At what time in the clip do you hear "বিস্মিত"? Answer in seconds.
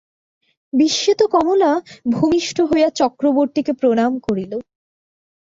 0.73-1.21